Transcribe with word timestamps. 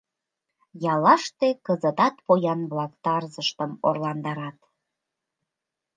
Яллаште 0.93 1.47
кызытат 1.65 2.15
поян-влак 2.25 2.93
тарзыштым 3.03 3.71
орландарат. 3.87 4.57